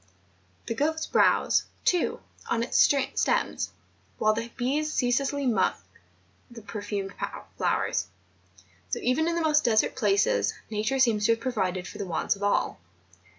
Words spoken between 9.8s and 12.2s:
places. Nature seems to have provided for the